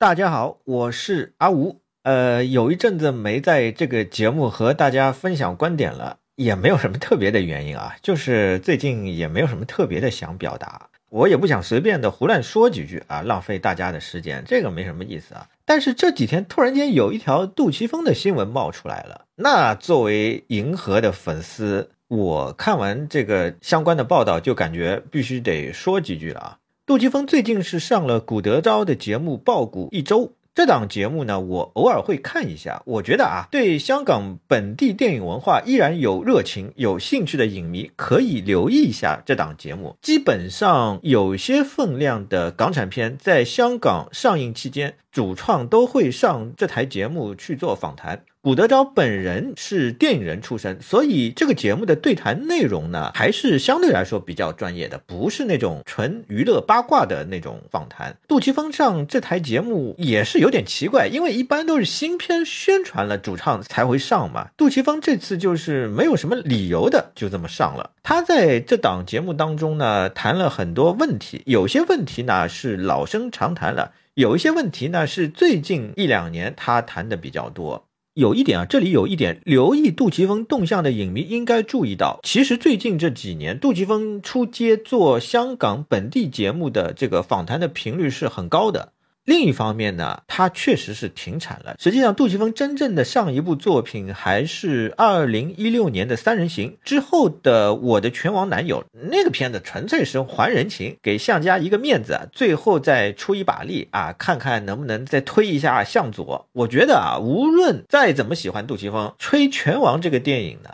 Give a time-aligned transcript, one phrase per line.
[0.00, 1.80] 大家好，我是阿吴。
[2.04, 15.48] 呃，有一阵子没在这个节目和大家分享观点了，也没有什么特别的原因啊，就是最近也没有什么特别的想表达，我也不想随便的胡乱说几句啊，浪费大家的时间，这个没什么意思啊。
[15.64, 26.57] 但是这几天突然间有一条杜琪峰的新闻冒出来了，那作为银河的粉丝，我看完这个相关的报道，就感觉必须得说几句了啊。
[26.88, 30.20] 杜琪峰最近是上了古德昭的节目《爆股一周》。
[30.54, 32.82] 这档节目呢，我偶尔会看一下。
[32.86, 39.96] 我觉得啊，对香港本地电影文化依然有热情、有兴趣的影迷可以留意一下这档节目。
[40.00, 48.24] 基本上有些分量的港产片在香港上映期间，主创都会上这台节目去做访谈。
[48.40, 58.16] 古德昭本人是电影人出身，所以这个节目的对谈内容呢，还是相对来说比较专业的，不是那种纯娱乐八卦的那种访谈。
[58.28, 64.50] 杜琪峰上这台节目也是有点奇怪，因为一般都是新片宣传了，主唱才会上嘛。
[64.56, 67.90] 杜琪峰这次就是没有什么理由的，就这么上了。
[68.04, 77.87] 他在这档节目当中呢，谈了很多问题，有些问题呢是老生常谈了，有一些问题呢是最近一两年他谈的比较多。
[78.18, 88.92] 有一点啊，这里有一点，留意杜琪峰动向的影迷应该注意到，其实最近这几年，杜琪峰出街做香港本地节目的这个访谈的频率是很高的。
[89.28, 91.76] 另一方面呢，他确实是停产了。
[91.78, 106.48] 实际上，杜琪峰真正的上一部作品还是二零一六年的《三人行》之后的《我的拳王男友》那个片子，纯粹是还人情，给向家一个面子，最后再出一把力啊，看看能不能再推一下向佐。
[106.54, 110.70] 我觉得啊，无论再怎么喜欢杜琪峰，吹拳王这个电影呢，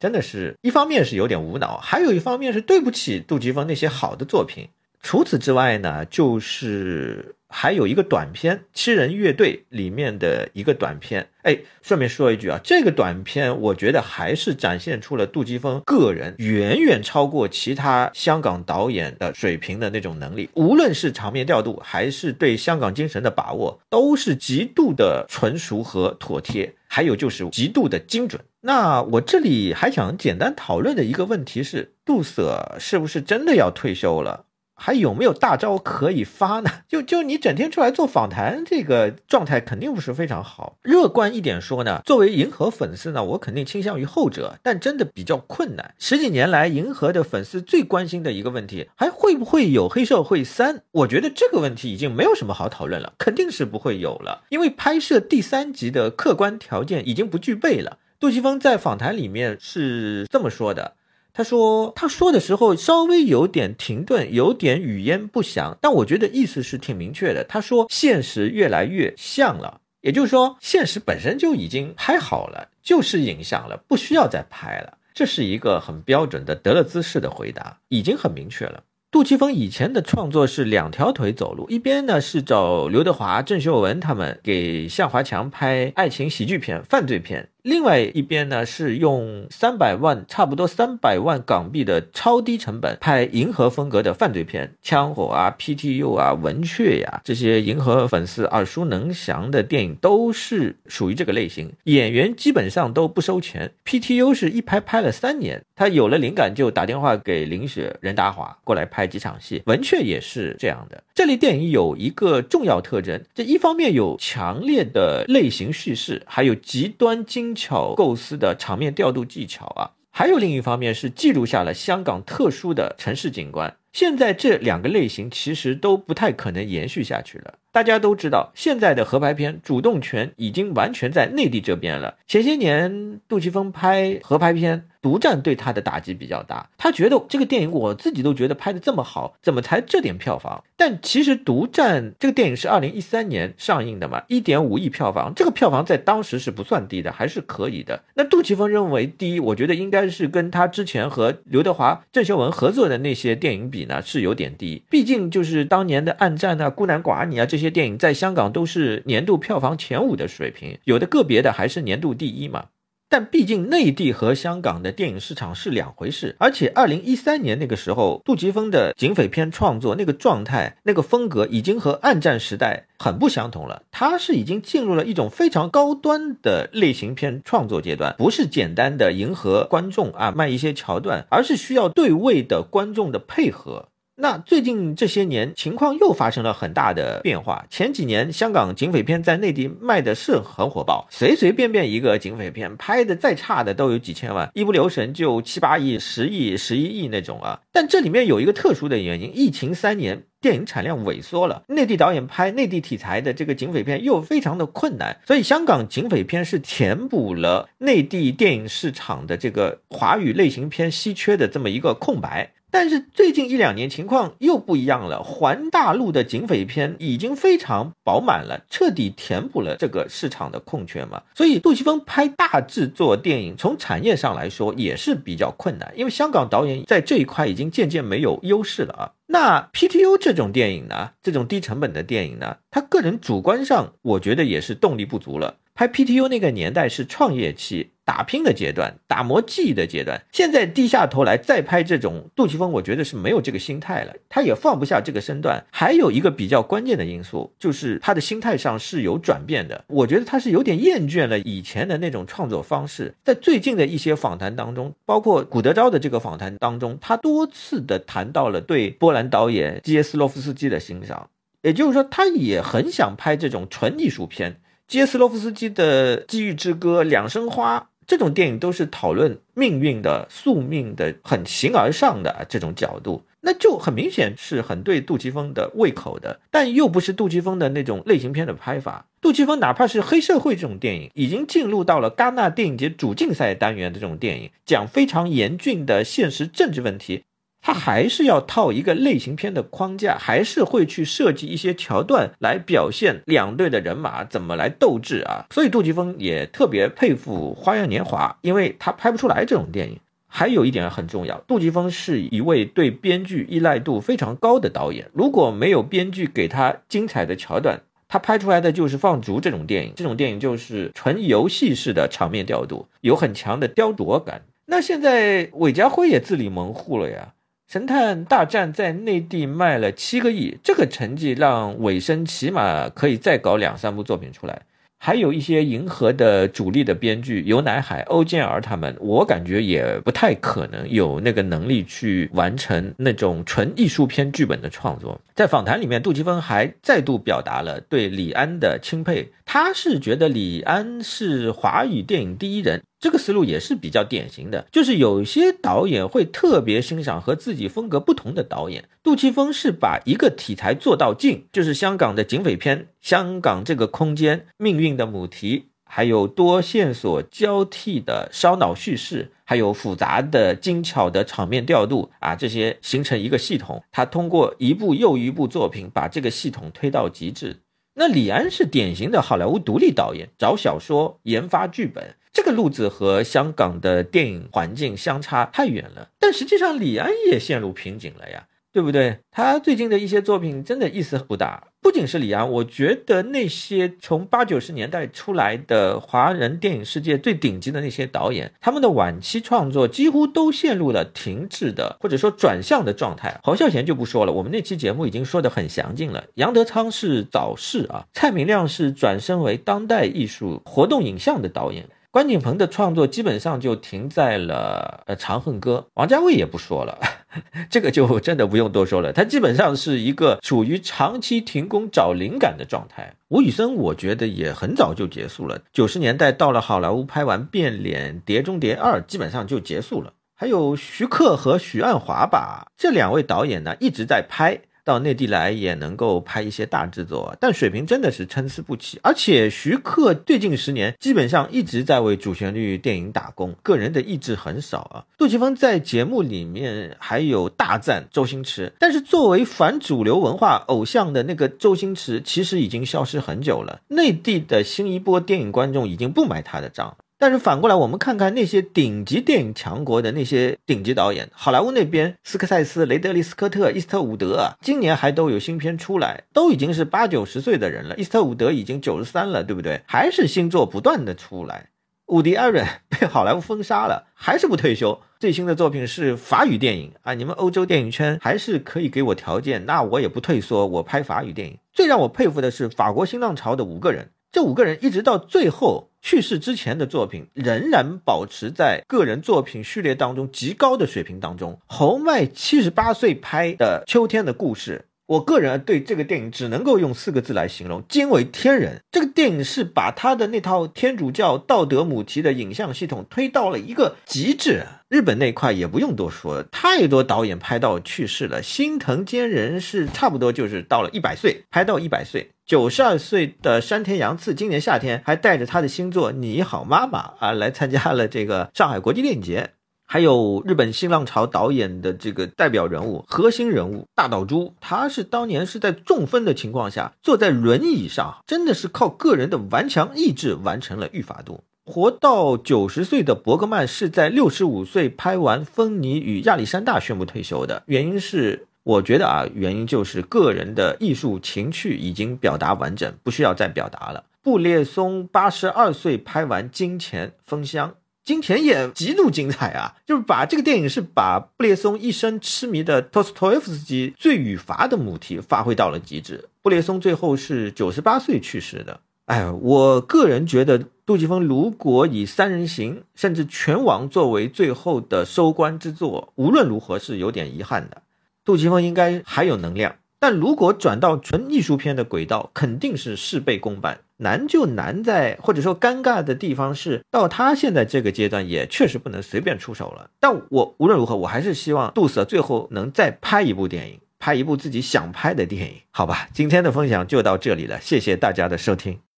[0.00, 4.66] 真的是一方面是有点无脑，还有一方面是对不起杜琪峰那些好的作品。
[5.04, 11.28] 除此之外呢，就是还有一个短片《七人乐队》里面的一个短片。
[11.42, 28.40] 哎，顺便说一句啊，这个短片我觉得还是展现出了杜琪峰个人远远超过其他香港导演的水平的那种能力，无论是场面调度还是对香港精神的把握，都是极度的纯熟和妥帖，还有就是极度的精准。
[28.60, 34.44] 那我这里还想简单讨论的一个问题是，杜 Sir 是不是真的要退休了？
[34.84, 36.68] 还有没有大招可以发呢？
[36.90, 40.76] 就就你整天出来做访谈，这个状态肯定不是非常好。
[40.82, 45.94] 乐观一点说呢，作为银河粉丝呢，我肯定倾向于后者，但真的比较困难。
[46.00, 50.82] 十几年来，银河的粉丝最关心的一个问题，还会不会有黑社会三？
[50.90, 57.98] 我觉得这个问题已经没有什么好讨论了，肯定是不会有了，因为拍摄第三集的客观条件已经不具备了。
[58.18, 60.94] 杜琪峰在访谈里面是这么说的。
[61.34, 67.42] 他说，他说的时候稍微有点停顿，有点语焉不详，但我觉得意思是挺明确的。
[67.44, 74.98] 他说，现实越来越像了，也就是说，现实本身就已经拍好了，就是影像了，不需要再拍了。
[75.14, 78.84] 这是一个很标准的德勒兹式的回答，已经很明确了。
[79.10, 87.50] 杜琪峰以前的创作是两条腿走路，一边呢是找刘德华、郑秀文他们给向华强拍爱情喜剧片、犯罪片。
[87.62, 101.72] 另外一边呢，是用三百万，差不多三百万港币的超低成本拍银河风格的犯罪片，枪火啊、PTU 啊、文雀呀这些银河粉丝耳熟能详的电影都是属于这个类型。
[101.84, 109.62] 演员基本上都不收钱，PTU 是一拍拍了三年，他有了灵感就打电话给林雪、任达华过来拍几场戏。
[109.66, 111.04] 文雀也是这样的。
[111.14, 123.76] 这类电影有一个重要特征，这一方面有强烈的类型叙事，还有极端精巧构思的场面调度技巧啊，还有另一方面是记录下了香港特殊的城市景观。
[123.92, 127.54] 现在这两个类型其实都不太可能延续下去了。
[127.70, 132.18] 大家都知道，现在的合拍片主动权已经完全在内地这边了。
[132.26, 134.88] 前些年杜琪峰拍合拍片。
[135.02, 140.62] 独占对他的打击比较大，他觉得这个电影我自己都觉得拍的这么好，怎么才这点票房？
[140.76, 148.04] 但其实独占这个电影是二零一三年上映的嘛，一点五亿票房，这个票房在当时是不算低的，还是可以的。
[148.14, 162.66] 那杜琪峰认为第一，我觉得应该是跟他之前和刘德华、郑秀文合作的那些电影比呢是有点低，毕竟就是当年的《暗战》啊、《孤男寡女》啊这些电影在香港都是年度票房前五的水平，有的个别的还是年度第一嘛。
[163.12, 173.82] 但毕竟内地和香港的电影市场是两回事，而且二零一三年那个时候，杜琪峰的警匪片创作那个状态、那个风格已经和暗战时代很不相同了。
[173.90, 183.88] 他是已经进入了一种非常高端的类型片创作阶段，不是简单的迎合观众啊卖一些桥段，而是需要对位的观众的配合。
[184.22, 187.66] 那最近这些年情况又发生了很大的变化。
[187.68, 197.62] 前几年香港警匪片在内地卖的是很火爆，随随便便一个警匪片拍的再差的都有几千万，一不留神就七八亿、十亿、十一亿那种啊。
[197.72, 200.22] 但这里面有一个特殊的原因，疫情三年。
[200.42, 212.50] 电影产量萎缩了，内地导演拍内地题材的这个警匪片又非常的困难，所以香港警匪片是填补了内地电影市场的这个华语类型片稀缺的这么一个空白。
[212.72, 221.22] 但是最近一两年情况又不一样了，环大陆的警匪片已经非常饱满了，彻底填补了这个市场的空缺嘛。
[221.34, 229.12] 所以杜琪峰拍大制作电影，从产业上来说也是比较困难，因为香港导演在这一块已经渐渐没有优势了啊。
[229.26, 235.56] 那 PTU 这种电影呢，这种低成本的电影呢，他个人主观上我觉得也是动力不足了。
[235.74, 237.90] 拍 PTU 那个年代是创业期。
[238.04, 245.64] 打拼的阶段，打磨技艺的阶段，现在低下头来再拍这种杜琪峰，我觉得是没有这个心态了，他也放不下这个身段。
[245.70, 249.84] 还有一个比较关键的因素，就是他的心态上是有转变的。
[249.86, 253.14] 我觉得他是有点厌倦了以前的那种创作方式。
[253.22, 261.30] 在最近的一些访谈当中，包括古德昭的这个访谈当中，他多次的谈到了对波兰导演基耶斯洛夫斯基的欣赏，
[261.62, 264.56] 也就是说，他也很想拍这种纯艺术片。
[264.92, 267.80] 基耶斯洛夫斯基的《机遇之歌》《两生花》。
[268.06, 279.06] 这种电影都是讨论命运的、宿命的，很形而上的这种角度，那就很明显是很对杜琪峰的胃口的，但又不是杜琪峰的那种类型片的拍法。
[279.22, 287.22] 杜琪峰哪怕是黑社会这种电影，已经进入到了戛纳电影节主竞赛单元的这种电影，讲非常严峻的现实政治问题。
[287.62, 295.46] 他还是要套一个类型片的框架，还是会去设计一些桥段来表现两队的人马怎么来斗智啊。
[295.50, 299.98] 所以杜琪峰也特别佩服《花样年华》，因为他拍不出来这种电影。
[300.34, 305.08] 还有一点很重要，杜琪峰是一位对编剧依赖度非常高的导演。
[305.12, 309.92] 如果没有编剧给他精彩的桥段，他拍出来的就是放逐这种电影。
[309.94, 314.42] 这种电影就是纯游戏式的场面调度，有很强的雕琢感。
[314.66, 317.34] 那现在韦家辉也自立门户了呀。
[317.72, 324.60] 神探大战在内地卖了七个亿，这个成绩让尾声起码可以再搞两三部作品出来。
[324.98, 335.18] 还有一些银河的主力的编剧尤乃海、欧建儿他们，我感觉也不太可能有那个能力去完成那种纯艺术片剧本的创作。
[335.34, 342.82] 在访谈里面，杜琪峰还再度表达了对李安的钦佩，他是觉得李安是华语电影第一人。
[343.02, 348.88] 这个思路也是比较典型的，就是有些导演会特别欣赏和自己风格不同的导演。
[349.02, 363.82] 杜琪峰是把一个题材做到尽，就是香港的警匪片，香港这个空间命运的母题，还有多线索交替的烧脑叙事，还有复杂的精巧的场面调度啊，这些形成一个系统。
[363.90, 367.56] 他通过一部又一部作品把这个系统推到极致。
[367.96, 372.14] 那李安是典型的好莱坞独立导演，找小说研发剧本。
[372.32, 379.18] 这个路子和香港的电影环境相差太远了，但实际上李安也陷入瓶颈了呀，对不对？
[379.30, 381.64] 他最近的一些作品真的意思不大。
[381.82, 393.38] 不仅是李安，我觉得那些从八九十年代出来的华人电影世界最顶级的那些导演，他们的晚期创作几乎都陷入了停滞的或者说转向的状态。
[393.42, 396.24] 侯孝贤就不说了，我们那期节目已经说得很详尽了。
[396.36, 401.86] 杨德昌是早逝啊，蔡明亮是转身为当代艺术活动影像的导演。
[402.12, 406.98] 关锦鹏的创作基本上就停在了呃《长恨歌》，王家卫也不说了，
[407.70, 413.14] 这个就真的不用多说了，他基本上是一个处于长期停工找灵感的状态。
[413.28, 420.12] 吴宇森我觉得也很早就结束了，九十年代到了好莱坞拍完《变脸》《碟中谍二》，基本上就结束了。
[420.34, 424.60] 还有徐克和许鞍华吧，这两位导演呢一直在拍。
[424.84, 428.98] 到内地来也能够拍一些大制作，但水平真的是参差不齐。
[429.02, 435.04] 而且徐克最近十年基本上一直在为主旋律电影打工，个人的意志很少啊。
[435.16, 443.80] 杜琪峰在节目里面还有大赞周星驰，但是作为反主流文化偶像的那个周星驰，其实已经消失很久了。
[443.88, 446.96] 内地的新一波电影观众已经不买他的账。
[447.22, 457.94] 但是反过来，我们看看那些顶级电影强国的那些顶级导演，好莱坞那边，斯科塞斯、雷德利·斯科特、伊斯特伍德啊，今年还都有新片出来，都已经是八九十岁的人了。
[457.96, 459.82] 伊斯特伍德已经九十三了，对不对？
[459.86, 461.68] 还是新作不断的出来。
[462.06, 465.00] 伍迪·艾伦 被好莱坞封杀了，还是不退休。
[465.20, 471.56] 最新的作品是法语电影啊，你们欧洲电影圈还是可以给我条件，那我也不退缩，我拍法语电影。
[471.72, 474.10] 最让我佩服的是法国新浪潮的五个人。
[474.32, 481.60] 这五个人一直到最后去世之前的作品，仍然保持在个人作品序列当中极高的水平当中。
[481.66, 484.86] 侯麦七十八岁拍的《秋天的故事》。
[485.04, 488.80] 我个人对这个电影只能够用四个字来形容：惊为天人。
[488.90, 494.64] 这个电影是把他的那套天主教道德母题的影像系统推到了一个极致。
[494.88, 498.42] 日本那块也不用多说，太多导演拍到去世了。
[498.42, 502.30] 心藤坚人是差不多就是到了一百岁，拍到一百岁。
[502.52, 509.52] 九十二岁的山田洋次今年夏天还带着他的新作《你好妈妈》啊来参加了这个上海国际电影节。
[509.86, 521.44] 还有日本新浪潮导演的这个代表人物、核心人物大岛渚，他是当年是在中风的情况下坐在轮椅上，真的是靠个人的顽强意志完成了《御法度》。
[521.72, 534.04] 活到九十岁的伯格曼是在六十五岁拍完《芬妮与亚历山大》宣布退休的，原因是我觉得啊，原因就是个人的艺术情趣已经表达完整，不需要再表达了。
[534.22, 537.70] 布列松八十二岁拍完《金钱风香》。
[538.04, 539.76] 金钱也极度精彩啊！
[539.86, 546.28] 就是把这个电影是把布列松一生痴迷的托斯托耶夫斯基罪与罚的母题发挥到了极致。
[546.42, 548.80] 布列松最后是九十八岁去世的。
[549.06, 557.82] 哎，我个人觉得杜琪峰如果以《三人行》甚至《拳王》作为最后的收官之作，无论如何是有点遗憾的。
[558.24, 559.76] 杜琪峰应该还有能量。
[559.98, 563.80] 但如果转到纯艺术片的轨道，肯定是事倍功半。
[563.98, 569.90] 难就难在，或者说尴尬的地方是，到他现在这个阶段，也确实不能随便出手了。
[570.00, 576.08] 但我无论如何，我还是希望杜瑟最后能再拍一部电影，拍一部自己想拍的电影，好吧？
[576.12, 578.82] 今天的分享就到这里了，谢谢大家的收听。